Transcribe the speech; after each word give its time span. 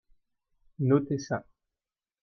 Notez 0.79 1.19
ça. 1.19 1.45